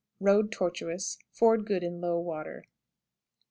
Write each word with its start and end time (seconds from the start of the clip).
Road 0.19 0.51
tortuous; 0.51 1.19
ford 1.31 1.63
good 1.63 1.83
in 1.83 2.01
low 2.01 2.17
water. 2.19 2.65